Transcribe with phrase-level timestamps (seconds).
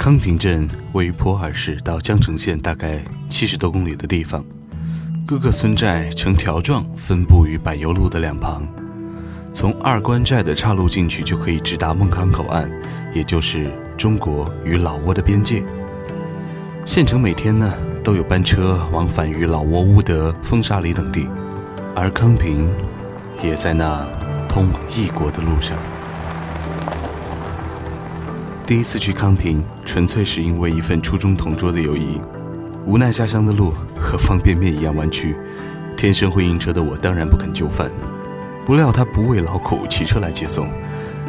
[0.00, 4.42] 康平镇位于普洱市到江城县大概七十多公里的地方，
[5.26, 8.66] 各个村寨呈条状分布于柏油路的两旁。
[9.52, 12.70] 从二关寨的岔路进去，就可以直达孟康口岸，
[13.14, 15.62] 也就是中国与老挝的边界。
[16.86, 17.70] 县城每天呢
[18.02, 21.28] 都有班车往返于老挝乌德、风沙里等地，
[21.94, 22.66] 而康平
[23.42, 24.08] 也在那
[24.48, 25.76] 通往异国的路上。
[28.70, 32.20] 第一次去康平，纯粹是因为一份初中同桌的友谊。
[32.86, 35.34] 无奈家乡的路和方便面一样弯曲，
[35.96, 37.90] 天生会晕车的我当然不肯就范。
[38.64, 40.70] 不料他不畏劳苦，骑车来接送，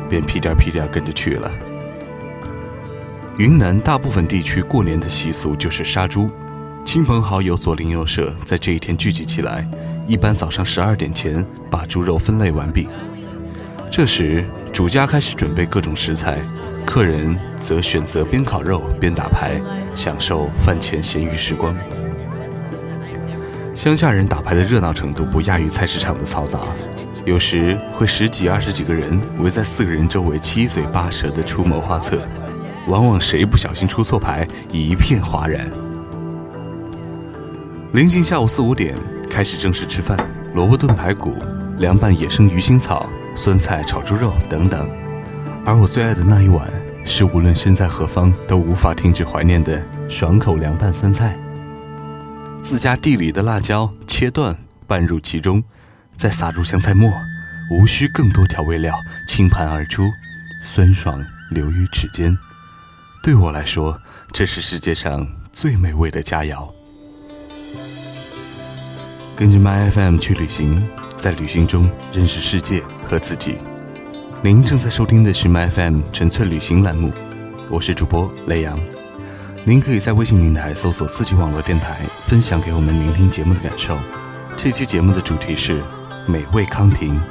[0.08, 1.52] 便屁颠屁颠跟着去了。
[3.40, 6.30] 云南大部分地区过年的习俗就是杀猪，
[6.86, 9.68] 亲朋好友左邻右舍在这一天聚集起来，
[10.06, 12.88] 一般早上十二点前把猪肉分类完毕。
[13.90, 16.40] 这时主家开始准备各种食材。
[16.94, 19.62] 客人则选择边烤肉边打牌，
[19.96, 21.74] 享受饭前闲余时光。
[23.74, 26.60] 乡下人打牌的热闹程度不亚于菜市场的嘈杂，
[27.24, 32.22] 有时会十几二十几个人围在四个人周围，七嘴八舌地出谋划策。
[32.90, 35.72] 往往谁不小心出错牌，一片哗然。
[37.94, 38.98] 临近下午四五点，
[39.30, 40.20] 开始正式吃饭：
[40.54, 41.36] 萝卜炖排骨、
[41.78, 44.90] 凉拌野生鱼腥草、酸菜炒猪肉等等。
[45.64, 46.68] 而我最爱的那一碗，
[47.06, 51.38] 是无论身在何方都无法停止怀念的爽口凉拌酸菜。
[52.64, 55.64] 自家地里的辣椒切断拌入其中，
[56.18, 57.14] 再撒入香菜末，
[57.70, 58.96] 无需更多调味料，
[59.28, 60.10] 倾盘而出，
[60.64, 62.36] 酸爽流于齿间。
[63.22, 64.00] 对我来说，
[64.34, 66.68] 这是世界上最美味的佳肴。
[69.36, 73.58] 跟着 My FM 去旅行，在旅行中认识世界和自己。
[74.44, 77.12] 您正在收听的是 My FM 纯粹旅行栏目，
[77.70, 78.76] 我是主播雷阳。
[79.64, 84.00] 您可以在微信平台搜索“自己网络电台”，分享给我们聆听节目的感受。
[84.58, 85.84] 这期节目的主题是
[86.28, 87.22] 美味康平，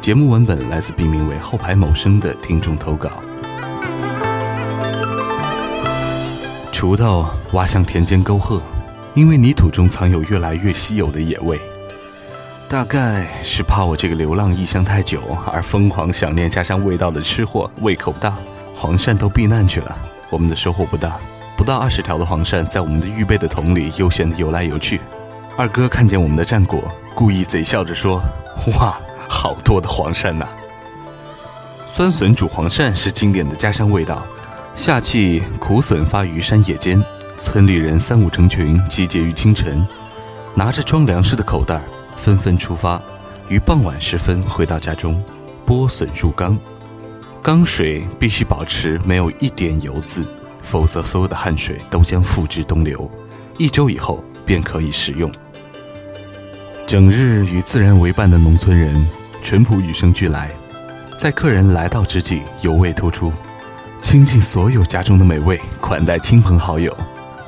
[0.00, 3.22] 节目文本来自笔名为“后排某声”的听众投稿。
[6.72, 8.62] 锄头挖向田间沟壑，
[9.12, 11.60] 因为泥土中藏有越来越稀有的野味。
[12.68, 18.36] 大概是怕我这个流浪异乡太久而疯狂想念家乡味道的吃货胃口不大，
[18.74, 19.96] 黄鳝都避难去了。
[20.28, 21.16] 我们的收获不大，
[21.56, 25.00] 不到二十条的黄鳝在我们的预备的桶里悠闲地游来游去。
[25.56, 26.78] 二哥看见我们的战果，
[27.14, 28.22] 故意贼笑着说
[28.78, 30.46] ：“哇，好多的黄鳝呐！”
[31.86, 34.22] 酸笋煮黄鳝是经典的家乡味道。
[34.74, 37.02] 夏季苦笋发于山野间，
[37.38, 39.82] 村里人三五成群集结于清晨，
[40.54, 41.82] 拿着装粮食的口袋儿。
[42.18, 43.00] 纷纷出发，
[43.48, 45.22] 于傍晚时分回到家中，
[45.64, 46.58] 剥笋入缸，
[47.40, 50.26] 缸水必须保持没有一点油渍，
[50.60, 53.10] 否则所有的汗水都将付之东流。
[53.56, 55.32] 一周以后便可以食用。
[56.86, 59.06] 整日与自然为伴的农村人，
[59.42, 60.50] 淳朴与生俱来，
[61.16, 63.32] 在客人来到之际，尤为突出，
[64.00, 66.96] 倾尽所有家中的美味款待亲朋好友，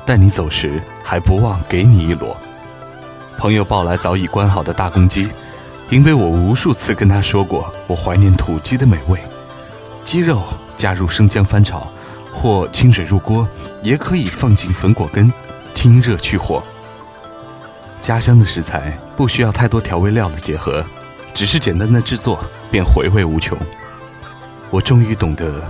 [0.05, 2.35] 但你走时还不忘给你一箩。
[3.37, 5.29] 朋友抱来早已关好的大公鸡，
[5.89, 9.19] 因为我无数次跟他说过，我怀念土鸡的美味。
[10.03, 10.43] 鸡肉
[10.77, 11.87] 加入生姜翻炒，
[12.31, 13.47] 或清水入锅，
[13.81, 15.31] 也可以放进粉果根，
[15.73, 16.63] 清热去火。
[17.99, 20.85] 家乡的食材不需要太多调味料的结合，
[21.33, 23.57] 只是简单的制作便回味无穷。
[24.69, 25.63] 我终于懂得，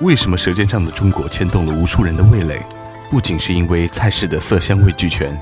[0.00, 2.64] 为什么《舌尖上的中国》牵动了无数人的味蕾，
[3.10, 5.38] 不仅是因为菜式的色香味俱全。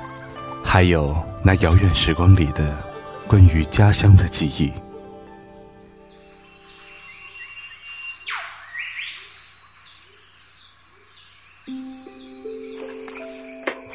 [0.69, 2.77] 还有那遥远时光里的
[3.29, 4.71] 关于家乡的记忆。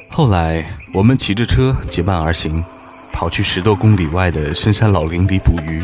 [0.10, 2.64] 后来，我们骑着车结伴而行，
[3.12, 5.84] 跑去十多公里外的深山老林里捕鱼。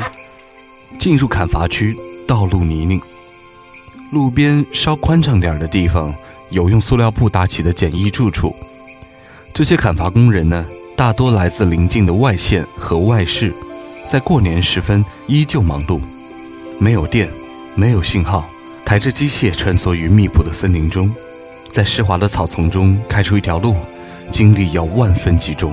[0.98, 1.96] 进入砍伐区，
[2.26, 3.00] 道路泥泞，
[4.12, 6.12] 路边稍宽敞点的地方
[6.50, 8.56] 有用塑料布搭起的简易住处。
[9.54, 10.66] 这些砍伐工人呢？
[10.98, 13.54] 大多来自邻近的外县和外市，
[14.08, 16.02] 在过年时分依旧忙碌。
[16.80, 17.30] 没有电，
[17.76, 18.50] 没有信号，
[18.84, 21.14] 抬着机械穿梭于密布的森林中，
[21.72, 23.76] 在湿滑的草丛中开出一条路，
[24.32, 25.72] 精力要万分集中，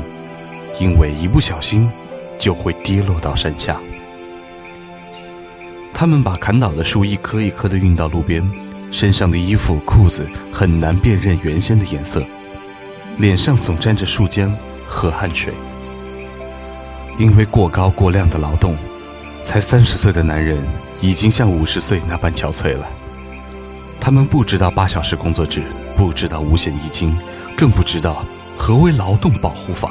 [0.78, 1.90] 因为一不小心
[2.38, 3.80] 就会跌落到山下。
[5.94, 8.46] 他们把砍倒的树一棵一棵地运到路边，
[8.92, 12.22] 身上的衣服裤子很难辨认原先的颜色，
[13.16, 14.52] 脸上总沾着树浆。
[14.94, 15.52] 和汗水，
[17.18, 18.76] 因为过高过量的劳动，
[19.42, 20.56] 才三十岁的男人
[21.00, 22.86] 已经像五十岁那般憔悴了。
[24.00, 25.62] 他们不知道八小时工作制，
[25.96, 27.12] 不知道五险一金，
[27.56, 28.24] 更不知道
[28.56, 29.90] 何为劳动保护法。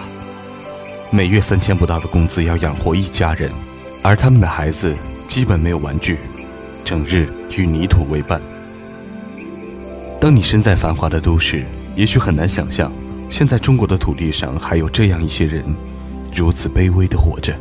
[1.11, 3.51] 每月三千不到的工资要养活一家人，
[4.01, 4.95] 而他们的孩子
[5.27, 6.17] 基本没有玩具，
[6.85, 7.27] 整日
[7.57, 8.41] 与泥土为伴。
[10.19, 11.65] 当你身在繁华的都市，
[11.95, 12.91] 也许很难想象，
[13.29, 15.63] 现在中国的土地上还有这样一些人，
[16.33, 17.53] 如此卑微的活着。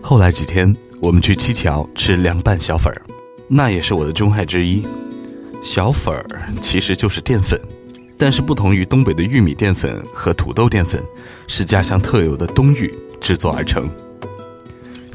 [0.00, 3.02] 后来几天，我们去七桥吃凉拌小粉儿，
[3.48, 4.84] 那也是我的钟爱之一。
[5.62, 7.60] 小粉儿其实就是淀粉，
[8.16, 11.02] 但是不同于东北的玉米淀粉和土豆淀粉，
[11.46, 13.88] 是家乡特有的冬玉制作而成。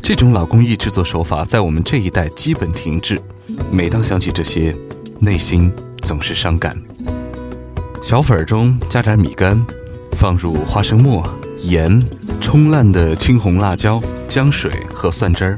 [0.01, 3.21] 这种老工艺制作手法在我们这一代基本停滞。
[3.71, 4.75] 每当想起这些，
[5.19, 5.71] 内心
[6.03, 6.77] 总是伤感。
[8.01, 9.65] 小粉儿中加点米干，
[10.11, 11.27] 放入花生末、
[11.63, 12.01] 盐、
[12.39, 15.57] 冲烂的青红辣椒、姜水和蒜汁儿。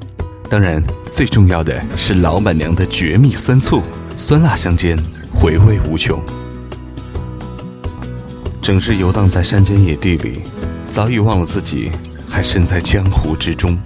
[0.50, 3.84] 当然，最重要的是老板娘的绝密酸醋，
[4.16, 4.98] 酸辣相间，
[5.34, 6.20] 回味无穷。
[8.62, 10.42] 整日游荡在山间野地里，
[10.90, 11.92] 早已忘了自己
[12.30, 13.78] 还身在江湖之中。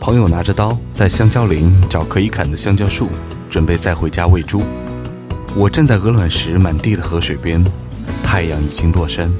[0.00, 3.08] 朋友拿着刀在香蕉林找可以砍的香蕉树，
[3.48, 4.62] 准备再回家喂猪。
[5.56, 7.64] 我站在鹅卵石满地的河水边，
[8.22, 9.32] 太阳已经落山，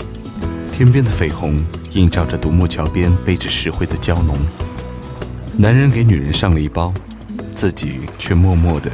[0.73, 4.37] 天边的绯红映照着独木桥边背着石灰的蕉农。
[5.57, 6.93] 男人给女人上了一包，
[7.51, 8.91] 自己却默默的、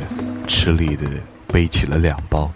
[0.47, 1.07] 吃力的
[1.47, 2.51] 背起了两包。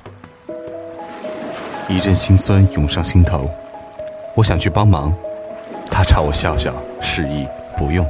[1.88, 3.48] 一阵心酸涌上心头，
[4.34, 5.14] 我想去帮忙，
[5.90, 7.46] 他朝我笑笑，示意
[7.76, 8.06] 不用。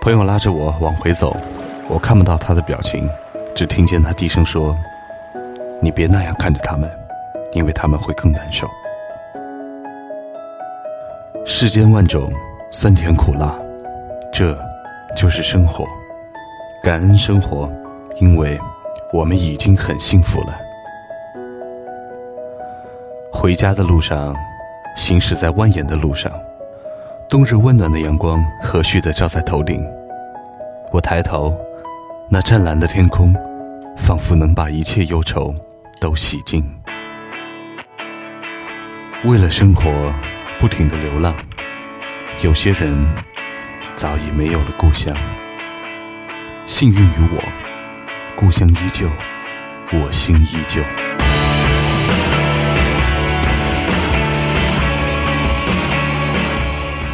[0.00, 1.36] 朋友拉着我往回走，
[1.88, 3.08] 我看不到他的表情，
[3.54, 4.76] 只听见他低声说
[5.80, 6.90] ：“你别那样看着他们，
[7.52, 8.68] 因为他们会更难受。”
[11.46, 12.32] 世间万种
[12.72, 13.54] 酸甜苦辣，
[14.32, 14.58] 这
[15.14, 15.86] 就是生活。
[16.82, 17.70] 感恩生活，
[18.16, 18.58] 因为
[19.12, 20.58] 我们已经很幸福了。
[23.32, 24.34] 回家的路上，
[24.96, 26.32] 行驶在蜿蜒的路上。
[27.28, 29.88] 冬日温暖的阳光和煦的照在头顶，
[30.90, 31.56] 我抬头，
[32.30, 33.34] 那湛蓝的天空，
[33.96, 35.54] 仿佛能把一切忧愁
[36.00, 36.64] 都洗净。
[39.24, 40.12] 为了生活，
[40.58, 41.34] 不停的流浪，
[42.42, 42.96] 有些人
[43.94, 45.14] 早已没有了故乡。
[46.64, 47.42] 幸运于我，
[48.34, 49.06] 故乡依旧，
[49.92, 50.82] 我心依旧。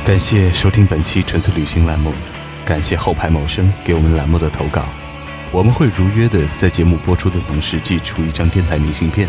[0.06, 2.12] 感谢收听本期纯粹旅行栏目，
[2.64, 4.84] 感谢后排某生给我们栏目的投稿，
[5.52, 9.28] 我们会如约的在节目播出的同时寄出一张电台明信片。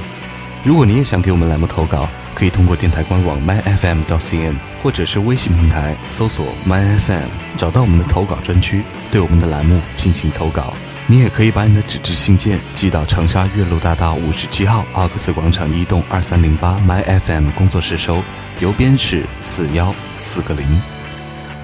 [0.64, 4.54] 如果你也想给我们栏目投稿，可以通过电台官网 myfm 到 cn，
[4.84, 7.24] 或者是微信平台搜索 myfm，
[7.58, 10.76] 找到我们的投稿专区，对我们的栏目进行投稿。
[11.08, 18.24] 你也可以把你的纸质信件寄到长沙岳麓大道五十七号奥克斯广场一栋二三零八 My FM 工作室收，
[18.60, 20.82] 邮编是四幺四个零。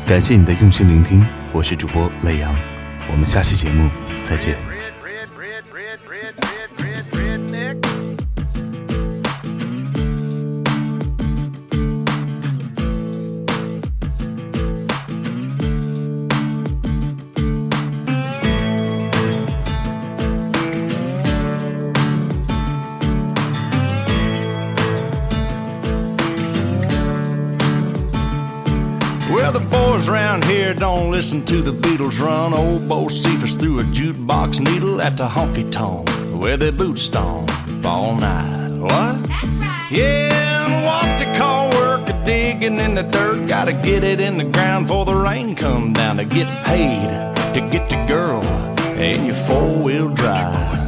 [0.07, 2.55] 感谢你的用心聆听，我是主播雷阳，
[3.11, 3.87] 我们下期节目
[4.27, 4.76] 再见。
[30.07, 32.53] Around here don't listen to the Beatles run.
[32.53, 36.09] Old Bo Cephas threw a jukebox needle at the honky tonk
[36.41, 37.51] where they boot stomp
[37.85, 38.69] all night.
[38.79, 39.23] What?
[39.27, 39.87] That's right.
[39.91, 43.47] Yeah, and what they call work a digging in the dirt.
[43.47, 47.09] Gotta get it in the ground before the rain come down to get paid
[47.53, 48.43] to get the girl
[48.99, 50.87] in your four wheel drive.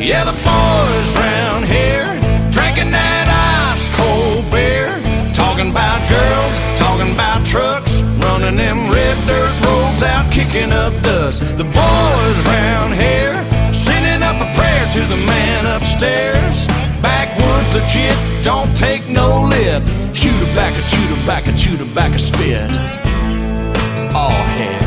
[0.00, 2.06] Yeah, the boys round here
[2.50, 3.26] drinking that
[3.72, 5.00] ice cold beer,
[5.32, 7.91] talking about girls, talking about trucks
[8.32, 11.40] running them red dirt roads out, kicking up dust.
[11.58, 13.36] The boys round here
[13.74, 16.66] sending up a prayer to the man upstairs.
[17.02, 19.82] Backwoods legit, don't take no lip.
[20.14, 22.70] Chew tobacco, chew tobacco, chew tobacco, spit.
[24.14, 24.80] Oh heck.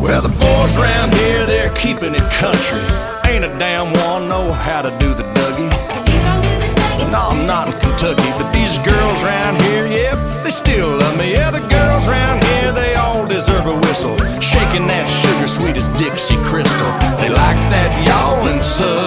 [0.00, 3.19] Well, the boys round here, they're keeping it country.
[3.40, 5.70] Ain't a damn one know how to do the Dougie.
[7.10, 11.32] No, I'm not in Kentucky, but these girls round here, yep, they still love me.
[11.32, 14.14] Yeah, the girls round here, they all deserve a whistle.
[14.42, 16.92] Shaking that sugar sweet as Dixie Crystal.
[17.16, 18.99] They like that y'all and southern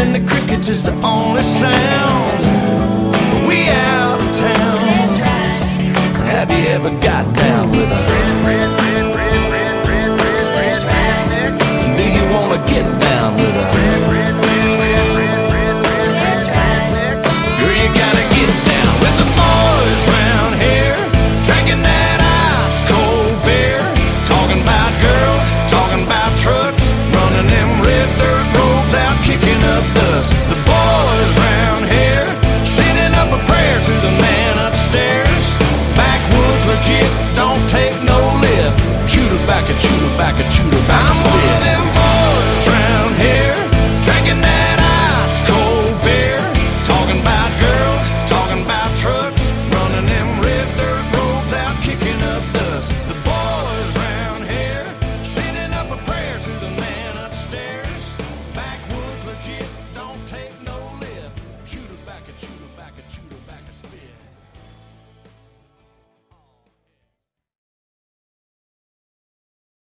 [0.00, 2.40] and the crickets is the only sound.
[3.46, 4.78] We out of town.
[5.20, 5.90] Right.
[6.32, 8.00] Have you ever got down with a
[11.98, 13.89] Do you wanna get down with a